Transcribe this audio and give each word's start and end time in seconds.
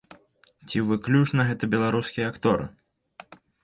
Ці 0.69 0.77
выключна 0.93 1.47
гэта 1.51 1.71
беларускія 1.77 2.25
акторы? 2.35 2.65